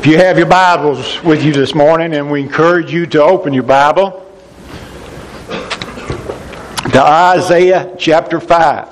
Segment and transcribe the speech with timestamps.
[0.00, 3.52] If you have your Bibles with you this morning, and we encourage you to open
[3.52, 4.26] your Bible
[5.46, 8.88] to Isaiah chapter 5.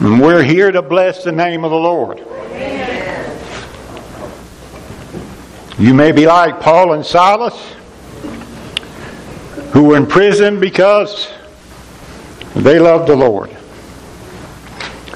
[0.00, 2.18] And we're here to bless the name of the Lord.
[2.18, 3.40] Amen.
[5.78, 7.72] You may be like Paul and Silas,
[9.72, 11.32] who were in prison because
[12.54, 13.56] they loved the Lord.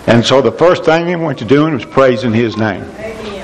[0.06, 2.82] And so the first thing they went to doing was praising His name.
[2.82, 3.35] Amen.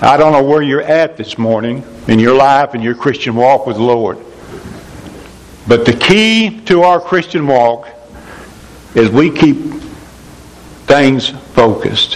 [0.00, 3.66] I don't know where you're at this morning in your life and your Christian walk
[3.66, 4.18] with the Lord.
[5.66, 7.88] But the key to our Christian walk
[8.94, 9.56] is we keep
[10.86, 12.14] things focused.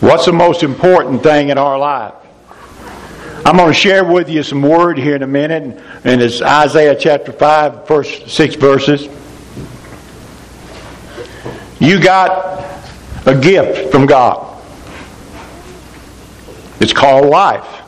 [0.00, 2.12] What's the most important thing in our life?
[3.46, 6.94] I'm going to share with you some word here in a minute, and it's Isaiah
[6.94, 9.08] chapter 5, first six verses.
[11.80, 12.62] You got
[13.24, 14.49] a gift from God.
[16.80, 17.82] It's called life.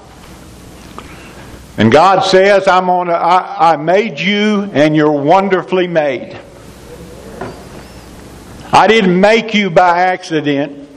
[1.79, 6.39] And God says, I'm on I made you and you're wonderfully made.
[8.70, 10.89] I didn't make you by accident.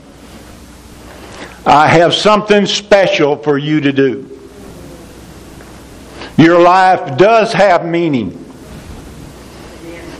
[1.64, 4.30] I have something special for you to do.
[6.36, 8.44] Your life does have meaning.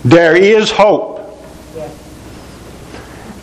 [0.05, 1.21] There is hope.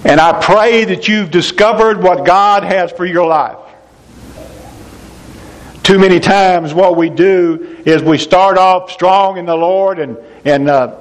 [0.06, 3.63] And I pray that you've discovered what God has for your life.
[5.84, 10.18] Too many times, what we do is we start off strong in the Lord and,
[10.46, 10.98] and uh,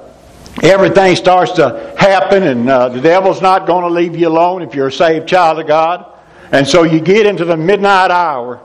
[0.61, 4.75] everything starts to happen, and uh, the devil's not going to leave you alone if
[4.75, 6.05] you're a saved child of God.
[6.51, 8.59] And so you get into the midnight hour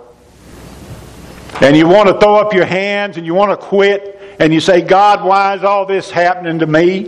[1.60, 4.60] and you want to throw up your hands and you want to quit and you
[4.60, 7.04] say, God, why is all this happening to me?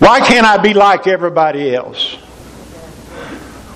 [0.00, 2.11] Why can't I be like everybody else?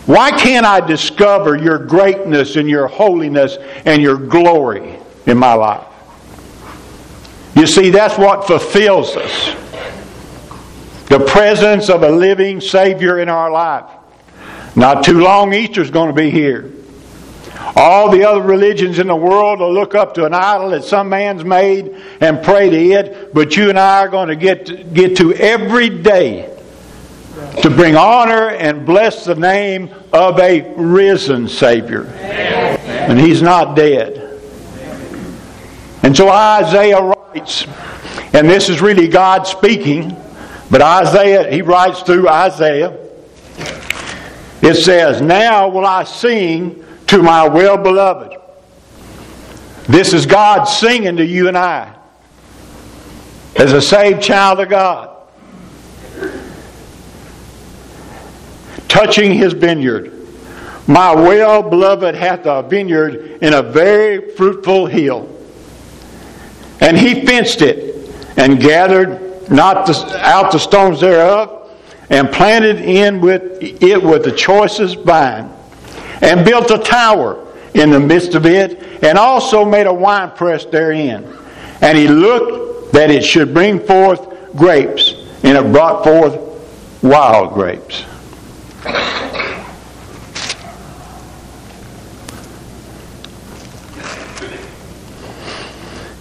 [0.06, 5.84] Why can't I discover your greatness and your holiness and your glory in my life?
[7.56, 9.56] You see, that's what fulfills us.
[11.08, 13.90] The presence of a living Savior in our life.
[14.76, 16.72] Not too long, Easter's going to be here.
[17.74, 21.08] All the other religions in the world will look up to an idol that some
[21.08, 24.84] man's made and pray to it, but you and I are going to get to,
[24.84, 26.55] get to every day
[27.62, 32.06] to bring honor and bless the name of a risen Savior.
[32.06, 34.22] And He's not dead.
[36.02, 37.66] And so Isaiah writes,
[38.32, 40.16] and this is really God speaking,
[40.70, 42.96] but Isaiah, he writes through Isaiah,
[44.62, 48.34] it says, Now will I sing to my well beloved.
[49.88, 51.94] This is God singing to you and I
[53.56, 55.15] as a saved child of God.
[58.88, 60.12] Touching his vineyard.
[60.86, 65.28] My well beloved hath a vineyard in a very fruitful hill.
[66.80, 71.70] And he fenced it and gathered not the, out the stones thereof
[72.10, 75.50] and planted in with it with the choicest vine
[76.22, 81.26] and built a tower in the midst of it, and also made a winepress therein.
[81.82, 84.26] And he looked that it should bring forth
[84.56, 88.04] grapes, and it brought forth wild grapes.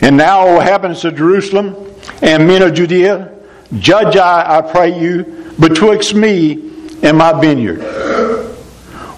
[0.05, 1.75] And now, O heavens of Jerusalem
[2.21, 3.35] and men of Judea,
[3.79, 7.79] judge I, I pray you, betwixt me and my vineyard.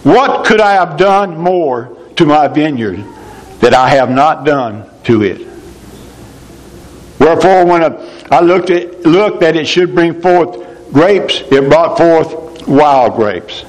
[0.04, 3.04] What could I have done more to my vineyard
[3.60, 5.46] that I have not done to it?
[7.20, 7.84] Wherefore, when
[8.32, 13.66] I looked at, looked that it should bring forth grapes, it brought forth wild grapes.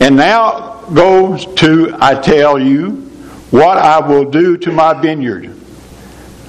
[0.00, 3.08] And now goes to, I tell you,
[3.50, 5.56] what I will do to my vineyard.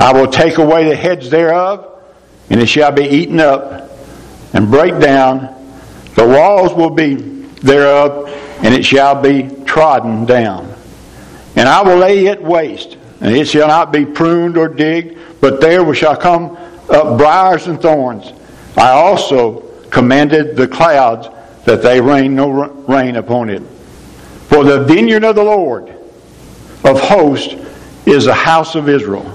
[0.02, 2.02] I will take away the heads thereof,
[2.50, 3.92] and it shall be eaten up
[4.54, 5.56] and break down.
[6.16, 8.30] The walls will be thereof
[8.62, 10.74] and it shall be trodden down.
[11.56, 15.60] And I will lay it waste, and it shall not be pruned or digged, but
[15.60, 16.58] there shall come
[16.90, 18.32] up briars and thorns.
[18.78, 21.28] I also commanded the clouds
[21.66, 23.62] that they rain no rain upon it.
[24.48, 25.90] For the vineyard of the Lord
[26.84, 27.56] of hosts
[28.06, 29.26] is the house of Israel,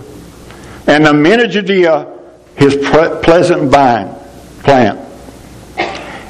[0.86, 2.12] and the men of Judea
[2.56, 4.14] his pleasant vine
[4.62, 4.98] plant.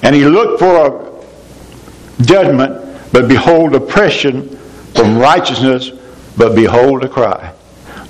[0.02, 4.56] And he looked for a judgment but behold oppression
[4.94, 5.90] from righteousness,
[6.36, 7.52] but behold a cry.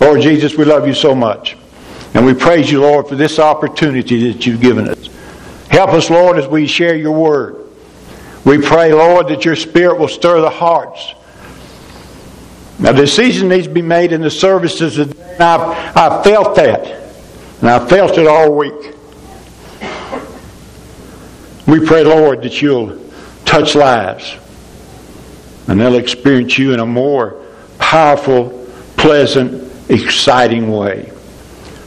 [0.01, 1.57] Lord Jesus, we love you so much.
[2.15, 5.09] And we praise you, Lord, for this opportunity that you've given us.
[5.69, 7.57] Help us, Lord, as we share your word.
[8.45, 11.15] We pray, Lord, that your Spirit will stir the hearts.
[12.79, 16.87] Now, the decision needs to be made in the services, and I've, I've felt that.
[17.61, 18.95] And I've felt it all week.
[21.67, 23.01] We pray, Lord, that you'll
[23.45, 24.37] touch lives
[25.69, 27.43] and they'll experience you in a more
[27.79, 31.11] powerful, pleasant, exciting way.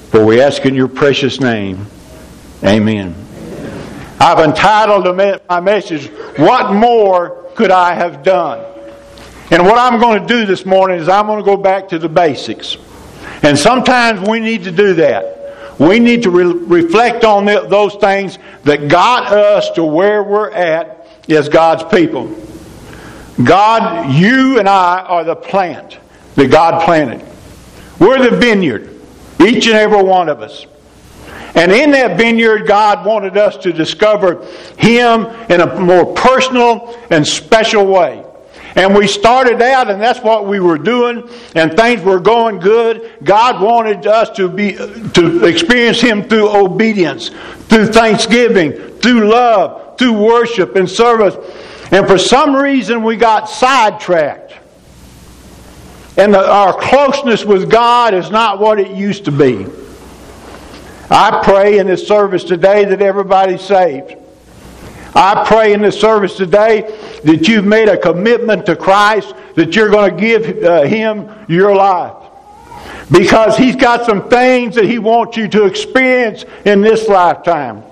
[0.09, 1.85] For we ask in your precious name,
[2.63, 3.15] amen.
[4.19, 5.15] I've entitled
[5.47, 6.07] my message,
[6.37, 8.65] What More Could I Have Done?
[9.51, 11.99] And what I'm going to do this morning is I'm going to go back to
[11.99, 12.77] the basics.
[13.41, 15.79] And sometimes we need to do that.
[15.79, 20.51] We need to re- reflect on the, those things that got us to where we're
[20.51, 22.35] at as God's people.
[23.43, 25.97] God, you and I are the plant
[26.35, 27.25] that God planted.
[27.97, 28.99] We're the vineyard,
[29.39, 30.65] each and every one of us.
[31.55, 34.45] And in that vineyard, God wanted us to discover
[34.77, 38.23] Him in a more personal and special way.
[38.75, 43.11] And we started out, and that's what we were doing, and things were going good.
[43.23, 47.29] God wanted us to be to experience Him through obedience,
[47.67, 51.35] through thanksgiving, through love, through worship and service.
[51.91, 54.53] And for some reason, we got sidetracked.
[56.17, 59.65] And the, our closeness with God is not what it used to be.
[61.09, 64.15] I pray in this service today that everybody's saved.
[65.15, 69.89] I pray in this service today that you've made a commitment to Christ, that you're
[69.89, 72.15] going to give uh, Him your life.
[73.11, 77.83] Because He's got some things that He wants you to experience in this lifetime.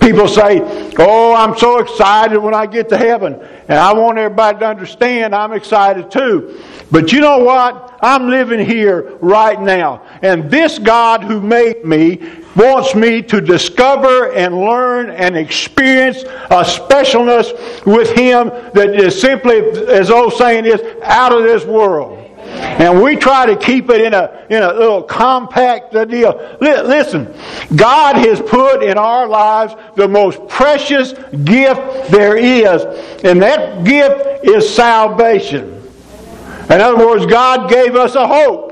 [0.00, 0.60] People say,
[0.98, 3.34] Oh, I'm so excited when I get to heaven.
[3.68, 6.60] And I want everybody to understand I'm excited too.
[6.90, 7.98] But you know what?
[8.02, 10.02] I'm living here right now.
[10.20, 12.16] And this God who made me
[12.56, 19.58] wants me to discover and learn and experience a specialness with Him that is simply,
[19.88, 22.18] as old saying is, out of this world.
[22.44, 26.56] And we try to keep it in a, in a little compact deal.
[26.60, 27.32] Listen,
[27.74, 31.12] God has put in our lives the most precious
[31.44, 32.82] gift there is,
[33.24, 35.82] and that gift is salvation.
[36.64, 38.71] In other words, God gave us a hope.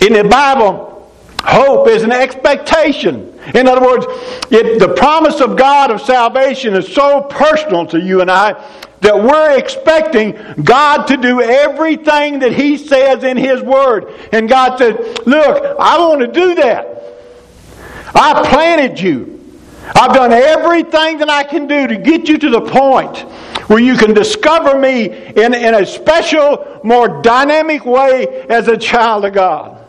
[0.00, 1.10] In the Bible,
[1.42, 3.38] hope is an expectation.
[3.54, 4.06] In other words,
[4.50, 8.52] it, the promise of God of salvation is so personal to you and I
[9.00, 14.12] that we're expecting God to do everything that He says in His Word.
[14.32, 16.98] And God said, Look, I want to do that.
[18.14, 19.34] I planted you.
[19.94, 23.18] I've done everything that I can do to get you to the point
[23.68, 29.24] where you can discover me in, in a special, more dynamic way as a child
[29.24, 29.87] of God.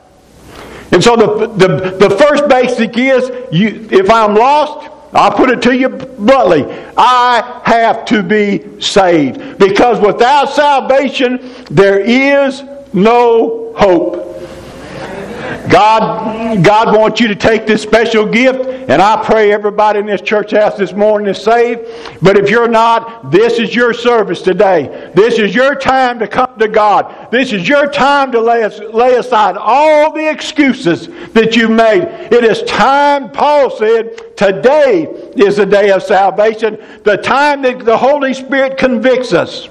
[0.92, 5.62] And so the, the, the first basic is you, if I'm lost, I'll put it
[5.64, 6.66] to you bluntly.
[6.98, 9.58] I have to be saved.
[9.58, 12.64] Because without salvation, there is
[12.94, 14.30] no hope.
[15.70, 18.60] God, God wants you to take this special gift,
[18.90, 21.82] and I pray everybody in this church house this morning is saved.
[22.22, 25.12] But if you're not, this is your service today.
[25.16, 27.32] This is your time to come to God.
[27.32, 32.04] This is your time to lay, lay aside all the excuses that you've made.
[32.32, 35.04] It is time, Paul said, today
[35.36, 39.70] is the day of salvation, the time that the Holy Spirit convicts us.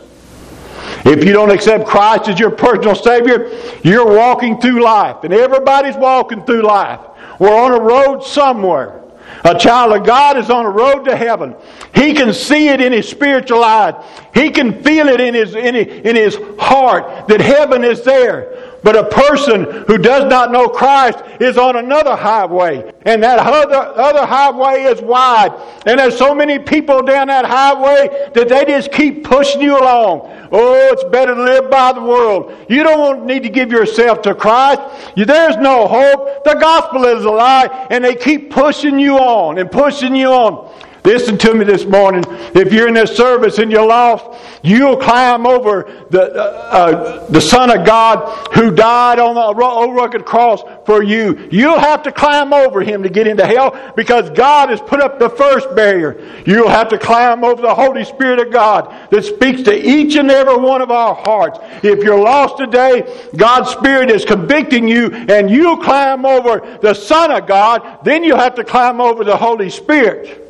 [1.04, 3.50] If you don't accept Christ as your personal Savior,
[3.82, 5.24] you're walking through life.
[5.24, 7.00] And everybody's walking through life.
[7.38, 9.02] We're on a road somewhere.
[9.44, 11.54] A child of God is on a road to heaven.
[11.94, 13.94] He can see it in his spiritual eyes.
[14.34, 18.77] He can feel it in his, in his, in his heart that heaven is there.
[18.82, 22.92] But a person who does not know Christ is on another highway.
[23.02, 25.52] And that other, other highway is wide.
[25.86, 30.48] And there's so many people down that highway that they just keep pushing you along.
[30.52, 32.54] Oh, it's better to live by the world.
[32.68, 34.80] You don't need to give yourself to Christ.
[35.16, 36.44] There's no hope.
[36.44, 37.86] The gospel is a lie.
[37.90, 40.72] And they keep pushing you on and pushing you on.
[41.08, 42.22] Listen to me this morning.
[42.54, 44.26] If you're in this service and you're lost,
[44.62, 49.96] you'll climb over the, uh, uh, the Son of God who died on the old
[49.96, 51.48] rugged cross for you.
[51.50, 55.18] You'll have to climb over him to get into hell because God has put up
[55.18, 56.42] the first barrier.
[56.44, 60.30] You'll have to climb over the Holy Spirit of God that speaks to each and
[60.30, 61.58] every one of our hearts.
[61.82, 67.30] If you're lost today, God's Spirit is convicting you and you'll climb over the Son
[67.30, 70.44] of God, then you'll have to climb over the Holy Spirit.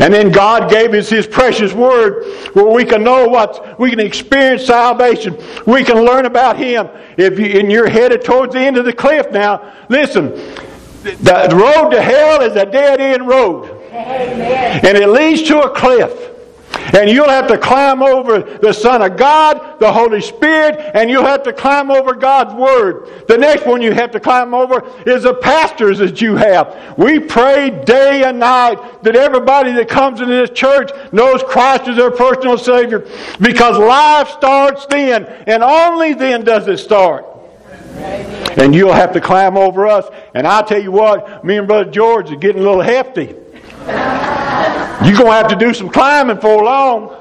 [0.00, 2.24] And then God gave us His precious Word
[2.54, 5.38] where we can know what, we can experience salvation.
[5.66, 6.88] We can learn about Him.
[7.16, 10.30] If you, and you're headed towards the end of the cliff now, listen,
[11.02, 13.70] the road to hell is a dead end road.
[13.92, 14.80] Amen.
[14.84, 16.33] And it leads to a cliff.
[16.92, 21.24] And you'll have to climb over the Son of God, the Holy Spirit, and you'll
[21.24, 23.26] have to climb over God's Word.
[23.26, 26.94] The next one you have to climb over is the pastors that you have.
[26.98, 31.96] We pray day and night that everybody that comes into this church knows Christ as
[31.96, 33.08] their personal Savior
[33.40, 37.26] because life starts then, and only then does it start.
[38.56, 40.06] And you'll have to climb over us.
[40.34, 43.34] And I tell you what, me and Brother George are getting a little hefty.
[45.02, 47.16] You're going to have to do some climbing for long.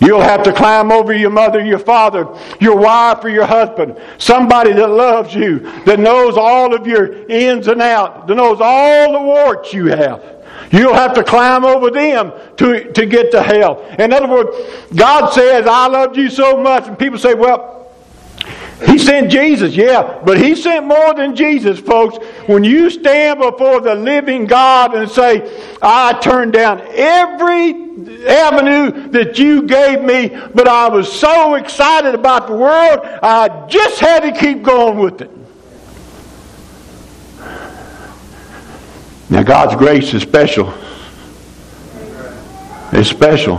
[0.00, 2.26] You'll have to climb over your mother, your father,
[2.60, 3.96] your wife, or your husband.
[4.18, 9.12] Somebody that loves you, that knows all of your ins and outs, that knows all
[9.12, 10.42] the warts you have.
[10.72, 13.84] You'll have to climb over them to, to get to hell.
[13.98, 14.56] In other words,
[14.94, 16.88] God says, I loved you so much.
[16.88, 17.81] And people say, well,
[18.86, 22.24] he sent Jesus, yeah, but He sent more than Jesus, folks.
[22.46, 27.70] When you stand before the living God and say, I turned down every
[28.26, 34.00] avenue that you gave me, but I was so excited about the world, I just
[34.00, 35.30] had to keep going with it.
[39.30, 40.72] Now, God's grace is special.
[42.92, 43.58] It's special.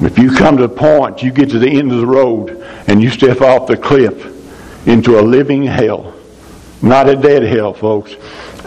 [0.00, 3.02] If you come to the point, you get to the end of the road, and
[3.02, 6.14] you step off the cliff into a living hell.
[6.80, 8.14] Not a dead hell, folks.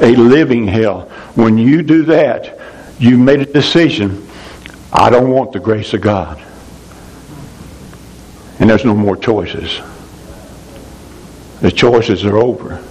[0.02, 1.04] A living hell.
[1.36, 2.60] When you do that,
[3.00, 4.28] you made a decision.
[4.92, 6.42] I don't want the grace of God.
[8.60, 9.80] And there's no more choices.
[11.62, 12.84] The choices are over.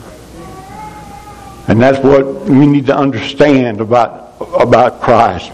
[1.69, 5.53] And that's what we need to understand about, about Christ.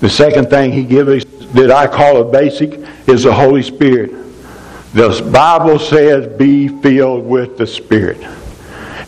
[0.00, 2.72] The second thing he gives us that I call a basic
[3.08, 4.10] is the Holy Spirit.
[4.92, 8.18] The Bible says, be filled with the Spirit.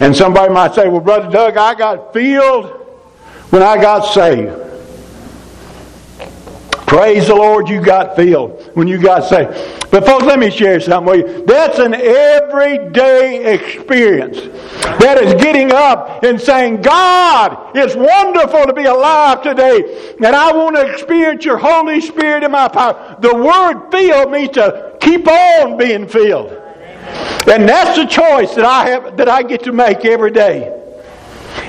[0.01, 2.67] And somebody might say, well, Brother Doug, I got filled
[3.51, 4.68] when I got saved.
[6.89, 9.51] Praise the Lord, you got filled when you got saved.
[9.91, 11.45] But folks, let me share something with you.
[11.45, 14.39] That's an everyday experience.
[14.99, 20.15] That is getting up and saying, God, it's wonderful to be alive today.
[20.17, 23.17] And I want to experience your Holy Spirit in my power.
[23.21, 26.53] The word filled means to keep on being filled.
[27.47, 30.75] And that's the choice that I have that I get to make every day.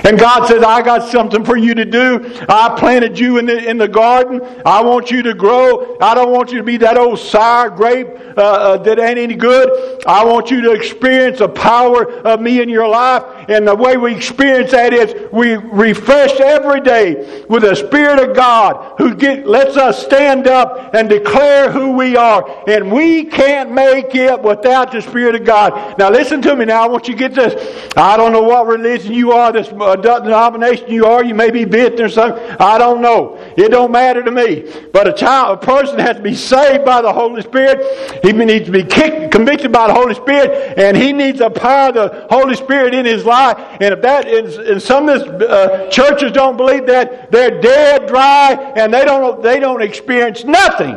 [0.03, 2.43] And God says, I got something for you to do.
[2.47, 4.41] I planted you in the, in the garden.
[4.65, 5.97] I want you to grow.
[5.99, 9.35] I don't want you to be that old sour grape uh, uh, that ain't any
[9.35, 10.03] good.
[10.05, 13.23] I want you to experience the power of me in your life.
[13.49, 18.35] And the way we experience that is we refresh every day with the Spirit of
[18.35, 22.63] God who get, lets us stand up and declare who we are.
[22.67, 25.97] And we can't make it without the Spirit of God.
[25.97, 26.83] Now listen to me now.
[26.83, 27.93] I want you to get this.
[27.97, 31.23] I don't know what religion you are, this uh, denomination you are.
[31.23, 32.41] You may be bit or something.
[32.59, 33.37] I don't know.
[33.57, 34.71] It don't matter to me.
[34.91, 38.23] But a child, a person has to be saved by the Holy Spirit.
[38.23, 41.89] He needs to be kicked, convicted by the Holy Spirit, and he needs the power
[41.89, 45.49] of the Holy Spirit in his life and if that is, and some of this,
[45.49, 50.95] uh, churches don't believe that, they're dead dry and they don't, they don't experience nothing.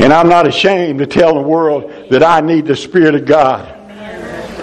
[0.00, 3.77] And I'm not ashamed to tell the world that I need the Spirit of God.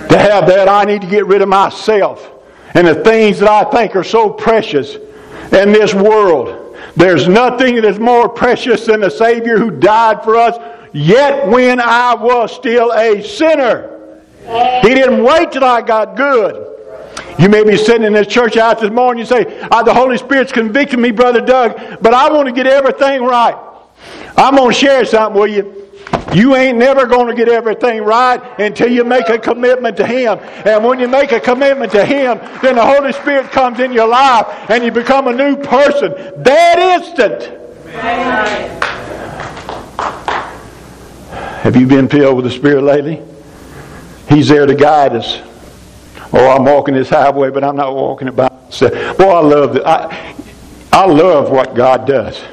[0.09, 2.31] To have that, I need to get rid of myself
[2.73, 6.77] and the things that I think are so precious in this world.
[6.95, 10.57] There's nothing that is more precious than the Savior who died for us
[10.95, 14.21] Yet when I was still a sinner,
[14.81, 16.71] He didn't wait till I got good.
[17.37, 20.17] You may be sitting in this church out this morning and say, ah, The Holy
[20.17, 23.57] Spirit's convicting me, Brother Doug, but I want to get everything right.
[24.37, 25.84] I'm going to share something with you.
[26.35, 30.39] You ain't never going to get everything right until you make a commitment to Him.
[30.65, 34.07] And when you make a commitment to Him, then the Holy Spirit comes in your
[34.07, 36.11] life and you become a new person.
[36.43, 37.43] That instant.
[37.87, 38.81] Amen.
[41.61, 43.21] Have you been filled with the Spirit lately?
[44.29, 45.41] He's there to guide us.
[46.33, 49.17] Oh, I'm walking this highway, but I'm not walking it by myself.
[49.17, 49.83] Boy, I love it.
[49.85, 50.35] I,
[50.91, 52.43] I love what God does.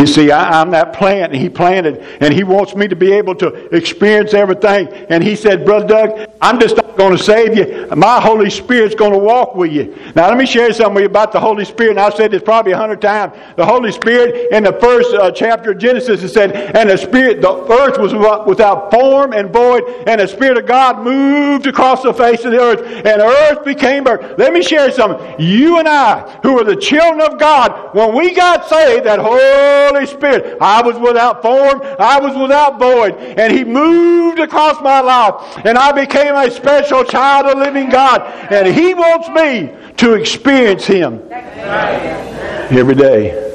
[0.00, 3.12] You see, I, am that plant and He planted, and He wants me to be
[3.12, 4.88] able to experience everything.
[4.88, 7.86] And He said, Brother Doug, I'm just not going to save you.
[7.96, 9.94] My Holy Spirit's going to walk with you.
[10.14, 11.92] Now, let me share something with you about the Holy Spirit.
[11.92, 13.34] And I've said this probably a hundred times.
[13.56, 17.42] The Holy Spirit, in the first uh, chapter of Genesis, it said, And the Spirit,
[17.42, 18.14] the earth was
[18.46, 22.60] without form and void, and the Spirit of God moved across the face of the
[22.60, 24.38] earth, and earth became earth.
[24.38, 25.36] Let me share something.
[25.38, 29.89] You and I, who are the children of God, when we got saved, that whole
[29.90, 30.58] Holy Spirit.
[30.60, 31.80] I was without form.
[31.98, 33.14] I was without void.
[33.14, 35.58] And He moved across my life.
[35.64, 38.22] And I became a special child of living God.
[38.52, 43.46] And He wants me to experience Him every day.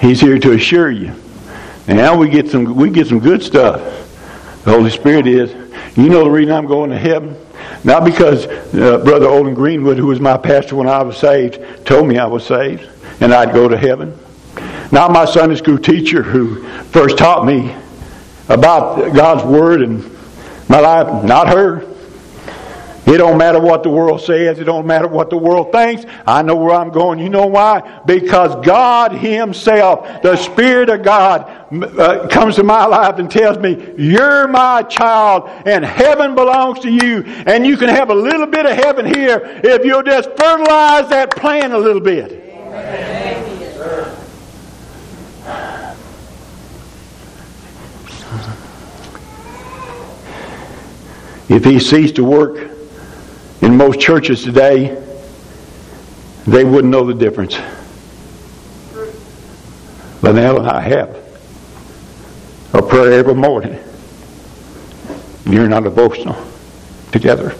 [0.00, 1.14] He's here to assure you.
[1.86, 3.80] Now we get some we get some good stuff.
[4.64, 5.52] The Holy Spirit is.
[5.96, 7.36] You know the reason I'm going to heaven?
[7.84, 12.08] Not because uh, Brother Olin Greenwood, who was my pastor when I was saved, told
[12.08, 12.88] me I was saved
[13.20, 14.18] and I'd go to heaven.
[14.94, 17.74] Not my Sunday school teacher who first taught me
[18.48, 20.08] about God's Word and
[20.68, 21.24] my life.
[21.24, 21.80] Not her.
[23.04, 24.60] It don't matter what the world says.
[24.60, 26.04] It don't matter what the world thinks.
[26.28, 27.18] I know where I'm going.
[27.18, 28.02] You know why?
[28.06, 31.50] Because God Himself, the Spirit of God,
[31.98, 36.90] uh, comes to my life and tells me, You're my child, and heaven belongs to
[36.92, 37.24] you.
[37.48, 41.34] And you can have a little bit of heaven here if you'll just fertilize that
[41.34, 42.30] plant a little bit.
[42.30, 43.23] Amen.
[51.48, 52.70] If He ceased to work,
[53.60, 55.00] in most churches today,
[56.46, 57.58] they wouldn't know the difference.
[60.20, 61.16] But now I have
[62.72, 63.78] a prayer every morning.
[65.46, 66.36] You're not devotional
[67.12, 67.54] together.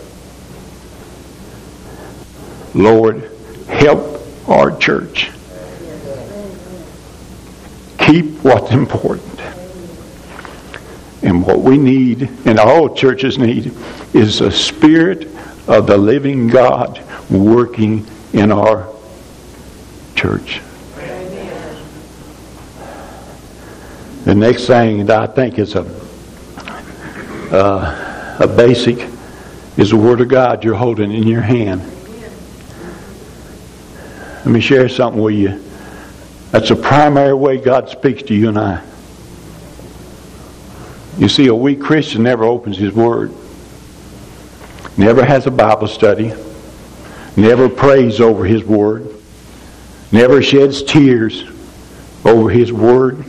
[2.75, 3.31] Lord,
[3.69, 5.31] help our church.
[7.99, 9.34] Keep what's important.
[11.25, 13.73] And what we need, and all churches need,
[14.13, 15.27] is a spirit
[15.67, 18.95] of the living God working in our
[20.15, 20.61] church.
[24.25, 26.05] The next thing that I think is a
[27.51, 29.09] uh, a basic
[29.77, 31.83] is the Word of God you're holding in your hand.
[34.45, 35.63] Let me share something with you.
[36.51, 38.83] That's the primary way God speaks to you and I.
[41.19, 43.33] You see, a weak Christian never opens his Word
[44.97, 46.33] never has a Bible study,
[47.37, 49.09] never prays over His Word,
[50.13, 51.45] never sheds tears
[52.25, 53.25] over His Word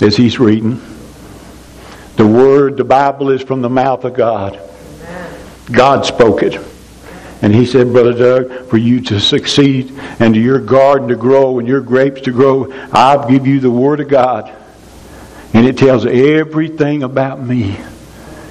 [0.00, 0.80] as He's reading.
[2.16, 4.60] The Word, the Bible is from the mouth of God.
[5.72, 6.58] God spoke it.
[7.42, 11.58] And he said, Brother Doug, for you to succeed and to your garden to grow
[11.58, 14.54] and your grapes to grow, I'll give you the Word of God.
[15.52, 17.76] And it tells everything about me.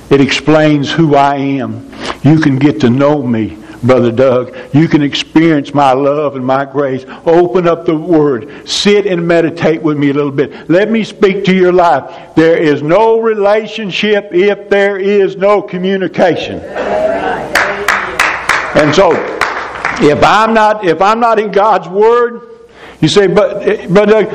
[0.09, 1.89] It explains who I am.
[2.23, 4.55] You can get to know me, Brother Doug.
[4.73, 7.05] You can experience my love and my grace.
[7.25, 8.67] Open up the Word.
[8.67, 10.69] Sit and meditate with me a little bit.
[10.69, 12.35] Let me speak to your life.
[12.35, 16.59] There is no relationship if there is no communication.
[18.75, 19.11] And so,
[20.01, 22.41] if I'm not if I'm not in God's Word,
[22.99, 24.27] you say, but eh, but Doug,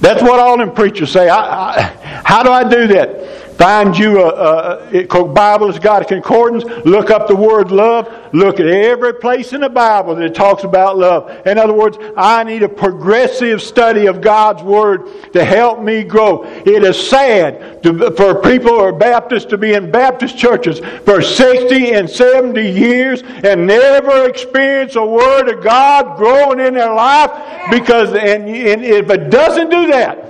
[0.00, 1.28] that's what all them preachers say.
[1.28, 1.82] I, I,
[2.24, 3.43] how do I do that?
[3.56, 6.64] Find you a, a, Bible has got a concordance.
[6.84, 8.12] Look up the word love.
[8.32, 11.46] Look at every place in the Bible that talks about love.
[11.46, 16.44] In other words, I need a progressive study of God's word to help me grow.
[16.44, 21.22] It is sad to, for people who are Baptists to be in Baptist churches for
[21.22, 27.30] 60 and 70 years and never experience a word of God growing in their life
[27.70, 30.23] because, and, and if it doesn't do that,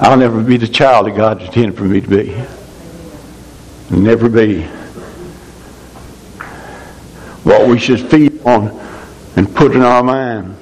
[0.00, 2.40] I'll never be the child that God intended for me to be.
[3.90, 4.62] Never be.
[7.42, 8.68] What we should feed on
[9.34, 10.56] and put in our mind.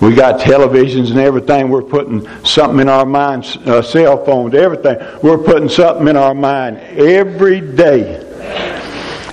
[0.00, 1.68] We got televisions and everything.
[1.68, 4.98] We're putting something in our minds, uh, cell phones, everything.
[5.22, 8.22] We're putting something in our mind every day.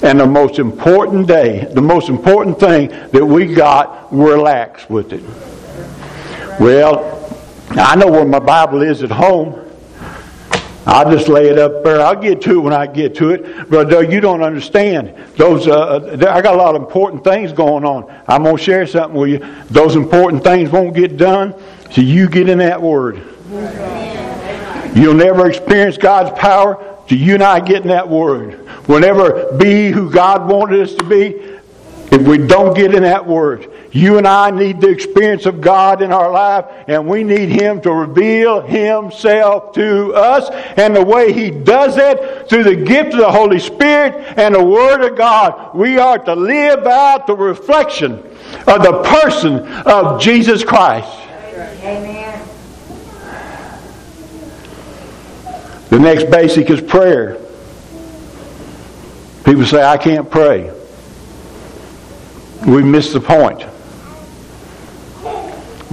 [0.04, 5.12] And the most important day, the most important thing that we got, we're lax with
[5.12, 5.24] it.
[6.60, 7.13] Well,
[7.72, 9.60] now, I know where my Bible is at home.
[10.86, 12.02] I'll just lay it up there.
[12.02, 13.70] I'll get to it when I get to it.
[13.70, 15.16] But uh, you don't understand.
[15.38, 18.14] Those, uh, uh I got a lot of important things going on.
[18.28, 19.56] I'm to share something with you.
[19.70, 21.56] Those important things won't get done
[21.92, 23.24] till you get in that Word.
[24.96, 28.68] You'll never experience God's power till you and I get in that Word.
[28.88, 31.60] We'll never be who God wanted us to be
[32.12, 33.72] if we don't get in that Word.
[33.94, 37.80] You and I need the experience of God in our life, and we need Him
[37.82, 40.50] to reveal Himself to us.
[40.78, 44.64] And the way He does it, through the gift of the Holy Spirit and the
[44.64, 48.14] Word of God, we are to live out the reflection
[48.66, 51.16] of the person of Jesus Christ.
[51.84, 52.48] Amen.
[55.90, 57.38] The next basic is prayer.
[59.46, 60.74] People say, I can't pray.
[62.66, 63.68] We miss the point.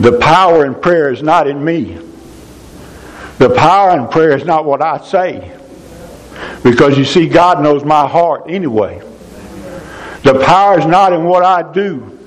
[0.01, 1.99] The power in prayer is not in me.
[3.37, 5.55] The power in prayer is not what I say.
[6.63, 9.03] Because you see, God knows my heart anyway.
[10.23, 12.19] The power is not in what I do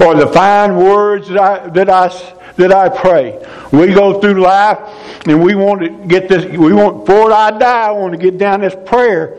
[0.00, 2.08] or the fine words that I, that I,
[2.56, 3.46] that I pray.
[3.70, 4.78] We go through life
[5.26, 8.38] and we want to get this, we want, before I die, I want to get
[8.38, 9.38] down this prayer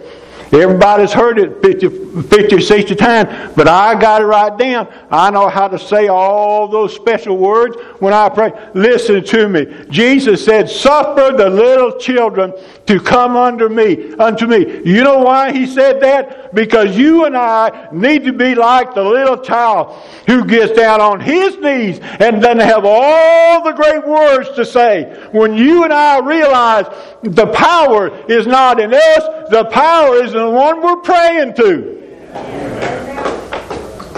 [0.51, 4.91] Everybody's heard it 50, 50 or 60 times, but I got it right down.
[5.12, 8.51] I know how to say all those special words when I pray.
[8.73, 9.67] Listen to me.
[9.89, 12.53] Jesus said, Suffer the little children
[12.88, 14.81] to come under me, unto me.
[14.83, 16.48] You know why he said that?
[16.53, 21.19] Because you and I need to be like the little child who gets down on
[21.19, 25.27] his knees and doesn't have all the great words to say.
[25.31, 26.85] When you and I realize
[27.21, 31.99] the power is not in us, the power is in the one we're praying to.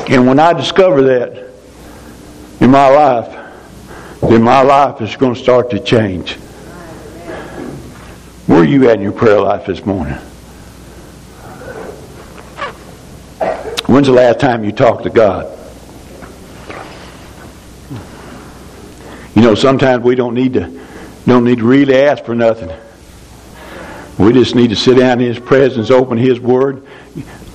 [0.09, 1.49] And when I discover that
[2.59, 3.37] in my life,
[4.21, 6.35] then my life is going to start to change.
[8.47, 10.17] Where are you at in your prayer life this morning?
[13.91, 15.51] When's the last time you talked to God?
[19.35, 20.79] You know, sometimes we don't need to
[21.25, 22.71] don't need to really ask for nothing.
[24.17, 26.87] We just need to sit down in His presence, open His Word,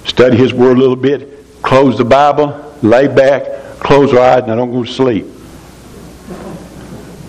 [0.05, 4.53] study His Word a little bit, close the Bible, lay back, close our eyes, and
[4.53, 5.25] I don't go to sleep.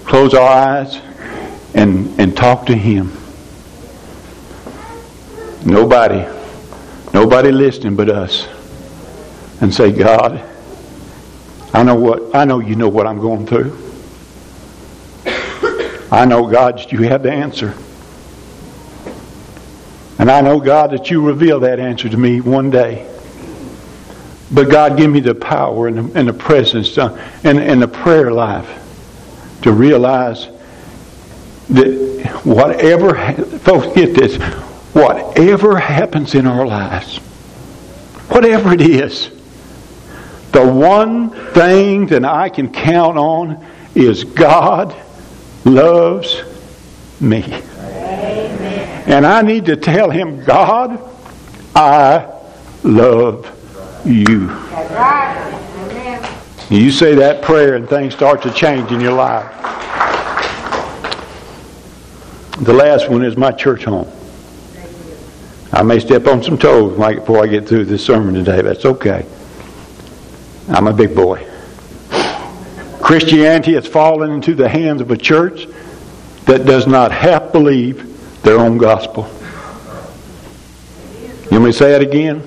[0.05, 0.99] Close our eyes
[1.73, 3.13] and, and talk to Him.
[5.65, 6.25] Nobody,
[7.13, 8.49] nobody listening but us.
[9.61, 10.43] And say, God,
[11.73, 13.75] I know what I know you know what I'm going through.
[16.09, 17.73] I know, God, that you have the answer.
[20.19, 23.05] And I know, God, that you reveal that answer to me one day.
[24.51, 27.87] But God, give me the power and the, and the presence uh, and, and the
[27.87, 28.67] prayer life
[29.63, 30.47] to realize
[31.69, 34.37] that whatever, folks, get this,
[34.93, 37.17] whatever happens in our lives,
[38.29, 39.29] whatever it is,
[40.57, 44.95] the one thing that I can count on is God
[45.65, 46.41] loves
[47.21, 47.43] me.
[49.05, 50.99] And I need to tell him, God,
[51.75, 52.27] I
[52.81, 53.45] love
[54.03, 54.49] you.
[56.75, 59.45] You say that prayer and things start to change in your life.
[62.61, 64.11] The last one is my church home.
[65.71, 68.63] I may step on some toes before I get through this sermon today.
[68.63, 69.27] That's okay.
[70.69, 71.47] I'm a big boy.
[73.01, 75.65] Christianity has fallen into the hands of a church
[76.45, 79.30] that does not half believe their own gospel.
[81.51, 82.43] You to say that again?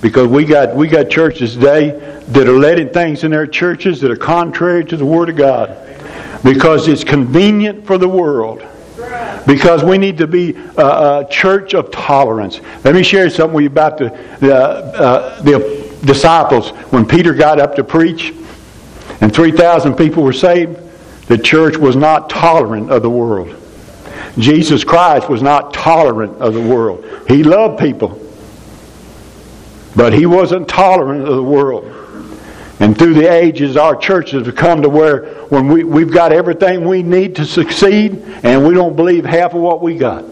[0.00, 1.90] Because we got we got churches today
[2.28, 5.76] that are letting things in their churches that are contrary to the Word of God.
[6.42, 8.64] Because it's convenient for the world.
[9.46, 12.60] Because we need to be a, a church of tolerance.
[12.82, 14.08] Let me share something with you about the,
[14.40, 16.70] the, uh, the disciples.
[16.90, 18.34] When Peter got up to preach
[19.20, 20.78] and 3,000 people were saved,
[21.26, 23.56] the church was not tolerant of the world.
[24.38, 27.04] Jesus Christ was not tolerant of the world.
[27.28, 28.20] He loved people,
[29.96, 31.84] but he wasn't tolerant of the world.
[32.80, 36.88] And through the ages, our churches have come to where when we, we've got everything
[36.88, 40.24] we need to succeed, and we don't believe half of what we got.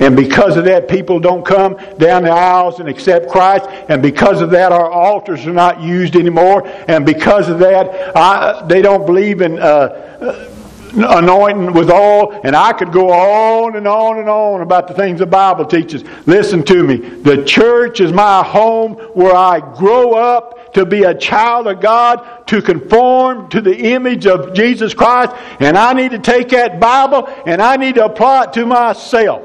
[0.00, 3.66] And because of that, people don't come down the aisles and accept Christ.
[3.88, 6.66] And because of that, our altars are not used anymore.
[6.88, 10.50] And because of that, I, they don't believe in uh,
[10.96, 12.40] anointing with oil.
[12.42, 16.02] And I could go on and on and on about the things the Bible teaches.
[16.26, 16.96] Listen to me.
[16.96, 22.48] The church is my home where I grow up to be a child of God,
[22.48, 25.32] to conform to the image of Jesus Christ.
[25.60, 29.42] And I need to take that Bible and I need to apply it to myself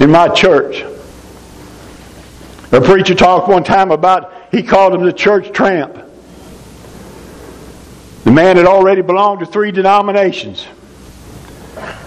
[0.00, 0.84] in my church.
[2.70, 5.94] A preacher talked one time about, he called him the church tramp.
[8.24, 10.66] The man had already belonged to three denominations.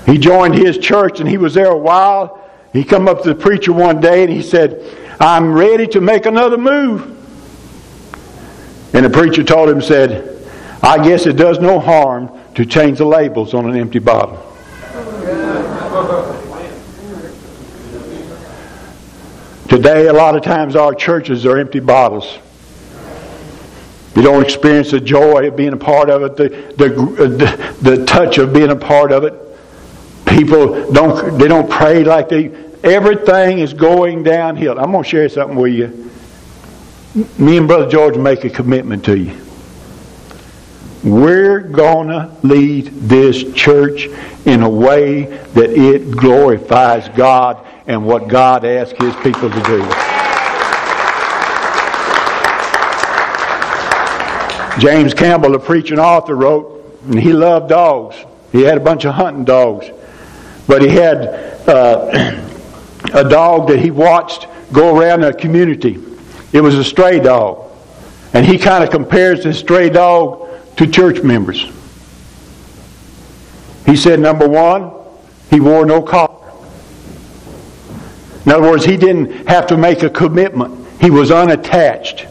[0.06, 2.40] He joined his church and he was there a while.
[2.74, 4.84] He come up to the preacher one day and he said,
[5.20, 7.18] I'm ready to make another move.
[8.94, 10.48] And the preacher told him, said,
[10.84, 14.51] I guess it does no harm to change the labels on an empty bottle.
[19.72, 22.40] Today, a lot of times our churches are empty bottles.
[24.18, 28.06] You don't experience the joy of being a part of it, the, the, the, the
[28.06, 29.34] touch of being a part of it.
[30.26, 32.48] People don't, they don't pray like they,
[32.84, 34.78] everything is going downhill.
[34.78, 36.12] I'm going to share something with you.
[37.38, 39.38] Me and Brother George make a commitment to you.
[41.04, 44.08] We're going to lead this church
[44.46, 49.82] in a way that it glorifies God and what God asks His people to do.
[54.80, 58.16] James Campbell, a preaching author, wrote, and he loved dogs.
[58.52, 59.90] He had a bunch of hunting dogs.
[60.68, 61.18] But he had
[61.68, 62.40] uh,
[63.14, 66.00] a dog that he watched go around the community.
[66.54, 67.70] It was a stray dog.
[68.34, 70.41] And he kind of compares this stray dog
[70.82, 71.70] to church members.
[73.86, 74.92] He said, number one,
[75.52, 76.52] he wore no collar.
[78.46, 80.88] In other words, he didn't have to make a commitment.
[81.00, 82.26] He was unattached.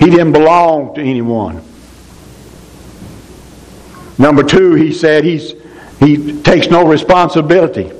[0.00, 1.62] He didn't belong to anyone.
[4.18, 5.54] Number two, he said he's,
[6.00, 7.92] he takes no responsibility.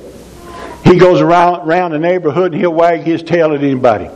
[0.83, 4.11] He goes around, around the neighborhood and he'll wag his tail at anybody.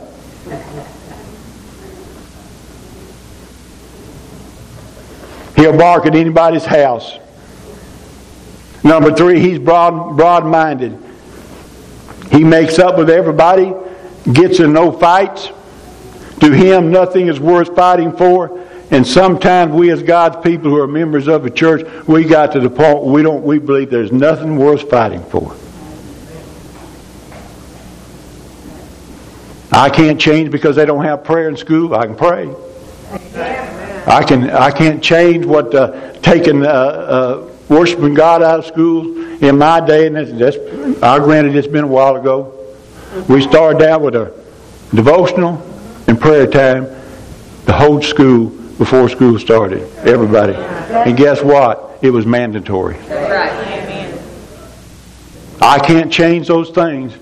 [5.55, 7.17] He'll bark at anybody's house.
[8.83, 10.97] Number three, he's broad, broad-minded.
[12.31, 13.73] He makes up with everybody,
[14.31, 15.49] gets in no fights.
[16.41, 18.59] To him, nothing is worth fighting for.
[18.91, 22.59] And sometimes we, as God's people who are members of a church, we got to
[22.59, 25.55] the point we don't we believe there's nothing worth fighting for.
[29.71, 31.95] I can't change because they don't have prayer in school.
[31.95, 32.53] I can pray.
[34.05, 39.17] I can I can't change what uh, taking uh, uh, worshiping God out of school
[39.43, 42.53] in my day, and that's, that's I granted it's been a while ago.
[43.29, 44.33] We started out with a
[44.93, 45.61] devotional
[46.07, 46.85] and prayer time,
[47.65, 49.89] the whole school before school started.
[49.99, 51.99] Everybody, and guess what?
[52.01, 52.97] It was mandatory.
[55.61, 57.13] I can't change those things.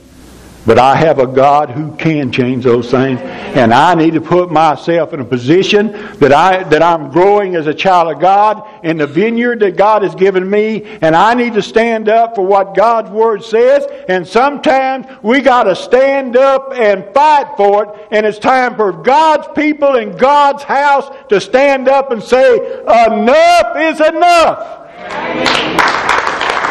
[0.64, 3.20] But I have a God who can change those things.
[3.20, 7.66] And I need to put myself in a position that, I, that I'm growing as
[7.66, 10.84] a child of God in the vineyard that God has given me.
[11.02, 13.88] And I need to stand up for what God's Word says.
[14.08, 18.08] And sometimes we got to stand up and fight for it.
[18.12, 23.78] And it's time for God's people in God's house to stand up and say, enough
[23.78, 24.78] is enough.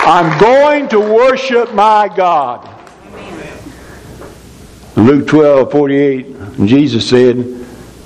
[0.07, 2.80] I'm going to worship my God.
[4.96, 6.26] Luke 12, 48,
[6.66, 7.37] Jesus said,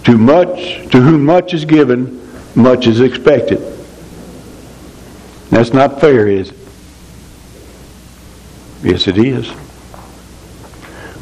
[0.05, 2.21] To much, to whom much is given,
[2.55, 3.61] much is expected.
[5.51, 6.57] That's not fair, is it?
[8.83, 9.51] Yes, it is.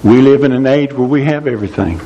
[0.02, 2.00] We live in an age where we have everything.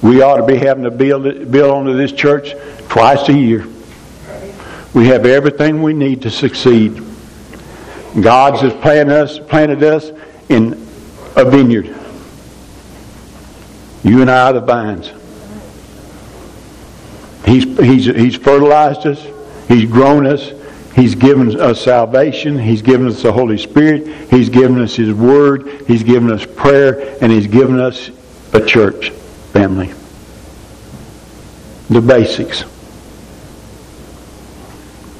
[0.00, 2.54] We ought to be having to build, build onto this church
[2.88, 3.66] twice a year.
[4.94, 7.02] We have everything we need to succeed.
[8.20, 10.12] God has planted us, planted us
[10.48, 10.72] in
[11.36, 11.94] a vineyard.
[14.04, 15.10] You and I are the vines.
[17.44, 19.24] He's, he's, he's fertilized us.
[19.68, 20.52] He's grown us.
[20.94, 22.58] He's given us salvation.
[22.58, 24.30] He's given us the Holy Spirit.
[24.30, 25.84] He's given us His Word.
[25.86, 27.16] He's given us prayer.
[27.20, 28.10] And He's given us
[28.52, 29.10] a church
[29.52, 29.92] family.
[31.90, 32.64] The basics.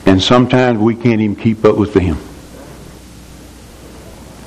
[0.07, 2.19] And sometimes we can't even keep up with them.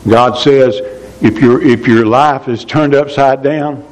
[0.07, 0.75] God says,
[1.21, 3.85] if your, if your life is turned upside down,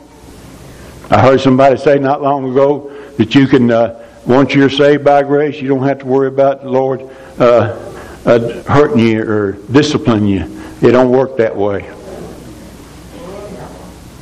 [1.10, 5.24] I heard somebody say not long ago that you can, uh, once you're saved by
[5.24, 7.02] grace, you don't have to worry about the Lord
[7.40, 7.78] uh,
[8.26, 10.64] uh, hurting you or disciplining you.
[10.82, 11.86] It don't work that way.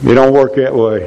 [0.04, 1.04] It don't work that way.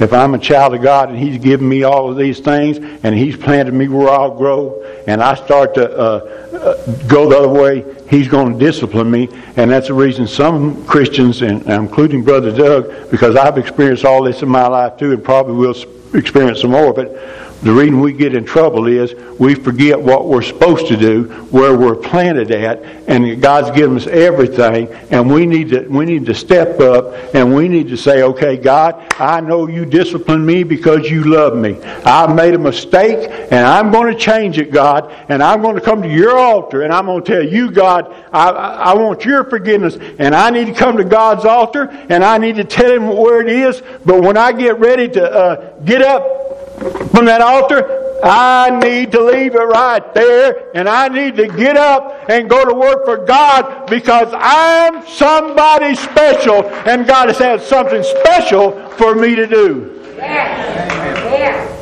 [0.00, 3.14] If I'm a child of God and He's given me all of these things and
[3.14, 6.74] He's planted me where I'll grow, and I start to uh, Uh,
[7.06, 9.28] go the other way, He's going to discipline me.
[9.56, 14.42] And that's the reason some Christians, and including Brother Doug, because I've experienced all this
[14.42, 15.74] in my life too, and probably will
[16.14, 20.42] experience some more it the reason we get in trouble is we forget what we're
[20.42, 25.70] supposed to do, where we're planted at, and God's given us everything, and we need
[25.70, 29.66] to we need to step up and we need to say, okay, God, I know
[29.66, 31.82] you disciplined me because you love me.
[32.04, 35.80] I made a mistake, and I'm going to change it, God, and I'm going to
[35.80, 39.42] come to your altar, and I'm going to tell you, God, I, I want your
[39.44, 43.08] forgiveness, and I need to come to God's altar, and I need to tell Him
[43.08, 43.82] where it is.
[44.04, 46.37] But when I get ready to uh, get up
[46.78, 51.76] from that altar, I need to leave it right there and I need to get
[51.76, 57.62] up and go to work for God because I'm somebody special and God has had
[57.62, 60.02] something special for me to do.
[60.16, 60.92] Yes.
[61.24, 61.74] Yes.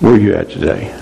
[0.00, 0.94] Where are you at today?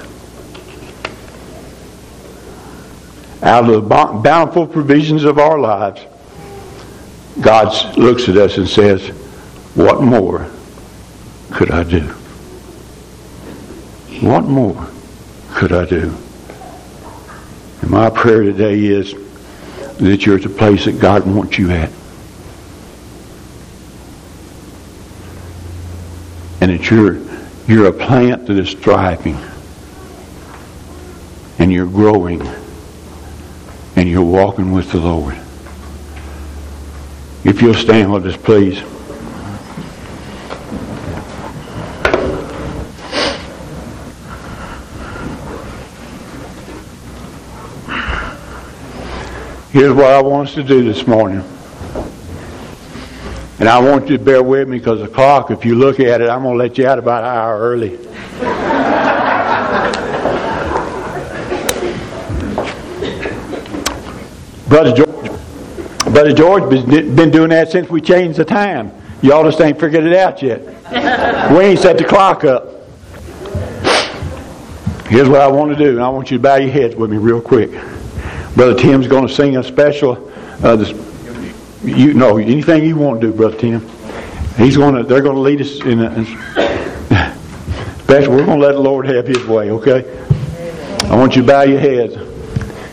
[3.42, 6.00] Out of the bountiful provisions of our lives,
[7.40, 9.08] God looks at us and says,
[9.74, 10.50] What more
[11.52, 12.02] could I do?
[14.20, 14.88] What more
[15.52, 16.16] could I do?
[17.82, 19.14] And my prayer today is
[19.98, 21.90] that you're at the place that God wants you at.
[26.60, 27.18] And that you're,
[27.68, 29.38] you're a plant that is thriving.
[31.60, 32.42] And you're growing.
[33.94, 35.38] And you're walking with the Lord.
[37.44, 38.78] If you'll stand with us, please.
[49.70, 51.44] Here's what I want us to do this morning.
[53.60, 56.20] And I want you to bear with me because the clock, if you look at
[56.20, 57.96] it, I'm going to let you out about an hour early.
[64.68, 65.07] Brother George,
[66.18, 68.90] Brother George been doing that since we changed the time.
[69.22, 70.60] Y'all just ain't figured it out yet.
[71.52, 72.64] we ain't set the clock up.
[75.06, 77.12] Here's what I want to do, and I want you to bow your heads with
[77.12, 77.70] me real quick.
[78.56, 80.28] Brother Tim's going to sing a special.
[80.60, 80.90] Uh, this,
[81.84, 83.88] you know anything you want to do, Brother Tim.
[84.56, 85.04] He's going to.
[85.04, 86.00] They're going to lead us in.
[86.00, 86.24] A, in
[88.00, 88.32] special.
[88.34, 89.70] We're going to let the Lord have His way.
[89.70, 90.26] Okay.
[91.04, 92.16] I want you to bow your heads.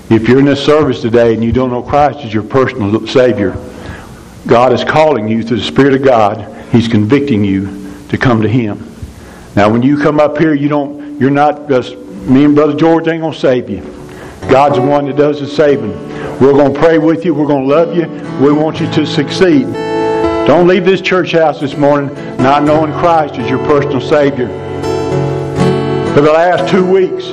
[0.09, 3.57] If you're in this service today and you don't know Christ as your personal Savior,
[4.45, 6.71] God is calling you through the Spirit of God.
[6.71, 8.95] He's convicting you to come to Him.
[9.55, 11.19] Now, when you come up here, you don't.
[11.19, 13.81] You're not just me and Brother George ain't to save you.
[14.47, 15.91] God's the one that does the saving.
[16.39, 17.33] We're going to pray with you.
[17.33, 18.07] We're going to love you.
[18.45, 19.65] We want you to succeed.
[20.45, 24.47] Don't leave this church house this morning not knowing Christ as your personal Savior.
[26.13, 27.29] For the last two weeks,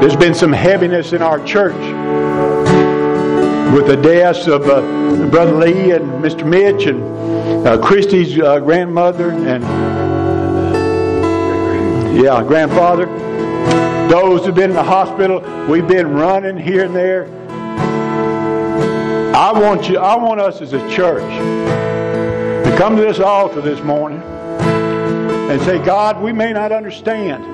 [0.00, 1.76] there's been some heaviness in our church
[3.74, 4.80] with the deaths of uh,
[5.28, 6.46] Brother Lee and Mr.
[6.46, 9.62] Mitch and uh, Christy's uh, grandmother and
[12.16, 13.06] yeah, grandfather.
[14.08, 17.26] Those who've been in the hospital, we've been running here and there.
[19.36, 21.22] I want you, I want us as a church
[22.64, 27.44] to come to this altar this morning and say, God, we may not understand,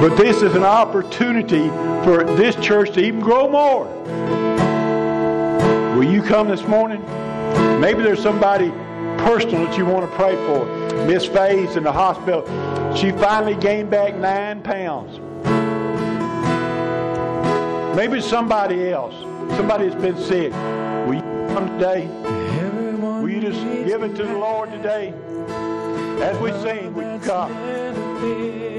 [0.00, 1.68] but this is an opportunity
[2.04, 3.84] for this church to even grow more.
[5.94, 7.04] Will you come this morning?
[7.82, 8.70] Maybe there's somebody
[9.18, 10.64] personal that you want to pray for.
[11.06, 12.46] Miss Faye's in the hospital.
[12.96, 15.18] She finally gained back nine pounds.
[17.94, 19.14] Maybe somebody else,
[19.54, 20.50] somebody that's been sick.
[21.06, 22.06] Will you come today?
[22.96, 25.12] Will you just give it to the Lord today?
[26.22, 28.69] As we sing, we come.